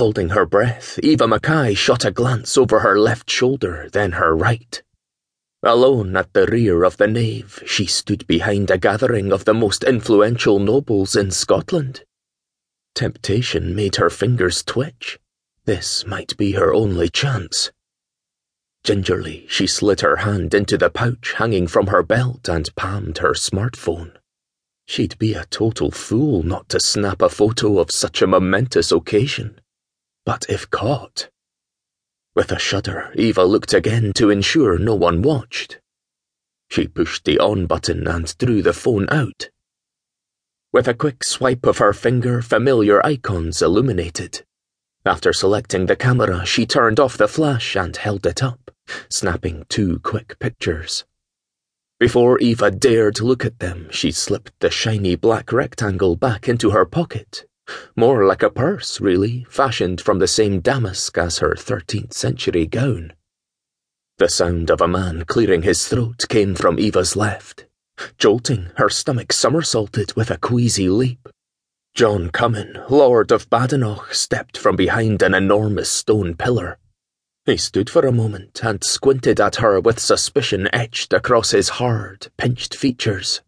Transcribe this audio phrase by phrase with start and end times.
[0.00, 4.82] Holding her breath, Eva MacKay shot a glance over her left shoulder, then her right.
[5.62, 9.84] Alone at the rear of the nave, she stood behind a gathering of the most
[9.84, 12.04] influential nobles in Scotland.
[12.94, 15.18] Temptation made her fingers twitch.
[15.66, 17.70] This might be her only chance.
[18.82, 23.34] Gingerly, she slid her hand into the pouch hanging from her belt and palmed her
[23.34, 24.16] smartphone.
[24.86, 29.59] She'd be a total fool not to snap a photo of such a momentous occasion.
[30.30, 31.28] But if caught,
[32.36, 35.80] with a shudder, Eva looked again to ensure no one watched.
[36.68, 39.50] She pushed the on button and drew the phone out.
[40.72, 44.44] With a quick swipe of her finger, familiar icons illuminated.
[45.04, 48.70] After selecting the camera, she turned off the flash and held it up,
[49.08, 51.04] snapping two quick pictures.
[51.98, 56.84] Before Eva dared look at them, she slipped the shiny black rectangle back into her
[56.84, 57.46] pocket
[57.96, 63.12] more like a purse, really, fashioned from the same damask as her 13th century gown.
[64.18, 67.66] The sound of a man clearing his throat came from Eva's left.
[68.18, 71.28] Jolting, her stomach somersaulted with a queasy leap.
[71.94, 76.78] John Comyn, Lord of Badenoch, stepped from behind an enormous stone pillar.
[77.46, 82.28] He stood for a moment and squinted at her with suspicion etched across his hard,
[82.36, 83.42] pinched features.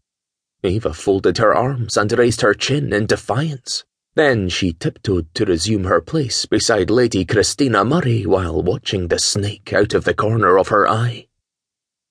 [0.63, 3.83] Eva folded her arms and raised her chin in defiance.
[4.15, 9.73] Then she tiptoed to resume her place beside Lady Christina Murray while watching the snake
[9.73, 11.27] out of the corner of her eye.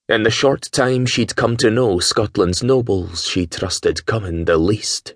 [0.08, 5.14] In the short time she'd come to know Scotland's nobles, she trusted Comyn the least,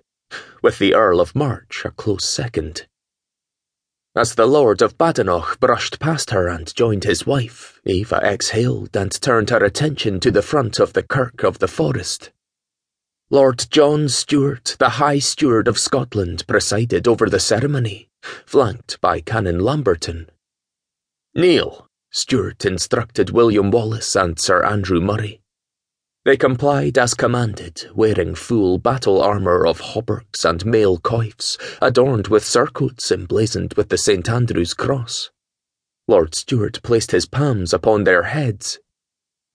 [0.63, 2.87] with the Earl of March a close second.
[4.15, 9.11] As the Lord of Badenoch brushed past her and joined his wife, Eva exhaled and
[9.11, 12.31] turned her attention to the front of the Kirk of the Forest.
[13.29, 19.59] Lord John Stewart, the High Steward of Scotland, presided over the ceremony, flanked by Canon
[19.59, 20.29] Lamberton.
[21.35, 25.41] Kneel, Stewart instructed William Wallace and Sir Andrew Murray.
[26.23, 32.45] They complied as commanded, wearing full battle armour of hauberks and mail coifs, adorned with
[32.45, 34.29] surcoats emblazoned with the St.
[34.29, 35.31] Andrew's cross.
[36.07, 38.79] Lord Stewart placed his palms upon their heads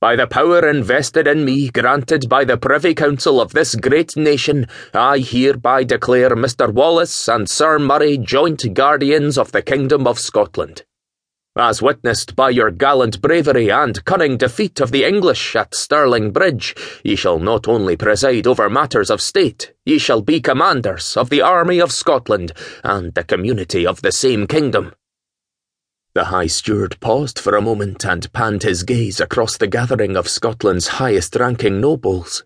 [0.02, 4.66] by the power invested in me, granted by the Privy Council of this great nation,
[4.92, 6.74] I hereby declare Mr.
[6.74, 10.82] Wallace and Sir Murray joint guardians of the Kingdom of Scotland.
[11.56, 16.74] As witnessed by your gallant bravery and cunning defeat of the English at Stirling Bridge,
[17.04, 21.42] ye shall not only preside over matters of state, ye shall be commanders of the
[21.42, 22.52] army of Scotland
[22.82, 24.94] and the community of the same kingdom.
[26.15, 30.28] The High Steward paused for a moment and panned his gaze across the gathering of
[30.28, 32.45] Scotland's highest ranking nobles.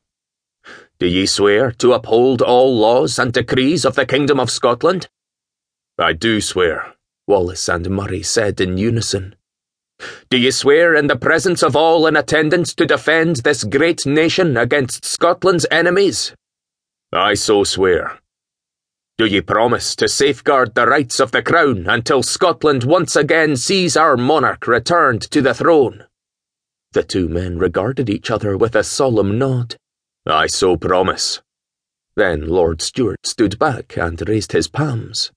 [1.00, 5.08] Do ye swear to uphold all laws and decrees of the Kingdom of Scotland?
[5.98, 6.94] I do swear,
[7.26, 9.34] Wallace and Murray said in unison.
[10.30, 14.56] Do ye swear in the presence of all in attendance to defend this great nation
[14.56, 16.34] against Scotland's enemies?
[17.12, 18.20] I so swear.
[19.18, 23.96] Do ye promise to safeguard the rights of the Crown until Scotland once again sees
[23.96, 26.04] our monarch returned to the throne?
[26.92, 29.76] The two men regarded each other with a solemn nod.
[30.26, 31.40] I so promise.
[32.14, 35.32] Then Lord Stewart stood back and raised his palms.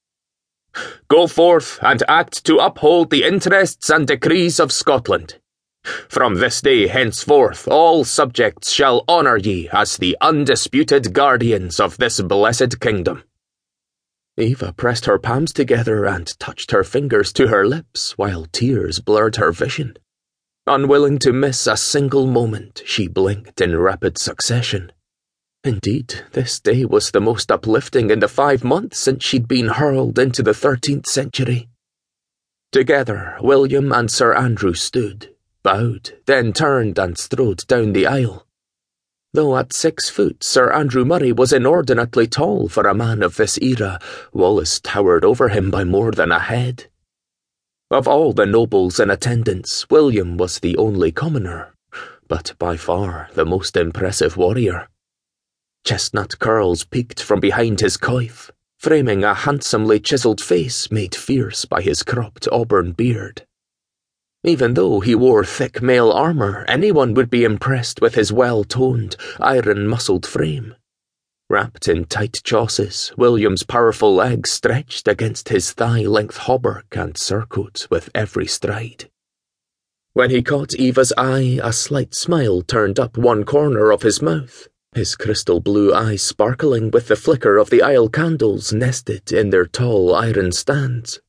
[1.08, 5.40] Go forth and act to uphold the interests and decrees of Scotland.
[6.10, 12.20] From this day henceforth, all subjects shall honour ye as the undisputed guardians of this
[12.20, 13.24] blessed kingdom.
[14.40, 19.36] Eva pressed her palms together and touched her fingers to her lips while tears blurred
[19.36, 19.98] her vision.
[20.66, 24.92] Unwilling to miss a single moment, she blinked in rapid succession.
[25.64, 30.18] Indeed, this day was the most uplifting in the five months since she'd been hurled
[30.18, 31.70] into the 13th century.
[32.72, 38.46] Together, William and Sir Andrew stood, bowed, then turned and strode down the aisle.
[39.34, 43.60] Though at six foot, Sir Andrew Murray was inordinately tall for a man of this
[43.60, 44.00] era,
[44.34, 46.88] Wallace towered over him by more than a head.
[47.92, 51.74] Of all the nobles in attendance, William was the only commoner,
[52.28, 54.88] but by far the most impressive warrior.
[55.86, 61.82] Chestnut curls peeked from behind his coif, framing a handsomely chiselled face made fierce by
[61.82, 63.46] his cropped auburn beard.
[64.44, 69.18] Even though he wore thick mail armour, anyone would be impressed with his well toned,
[69.40, 70.76] iron muscled frame.
[71.50, 77.88] Wrapped in tight chausses, William's powerful legs stretched against his thigh length hauberk and surcoat
[77.90, 79.10] with every stride.
[80.14, 84.68] When he caught Eva's eye, a slight smile turned up one corner of his mouth,
[84.94, 89.66] his crystal blue eyes sparkling with the flicker of the aisle candles nested in their
[89.66, 91.20] tall iron stands.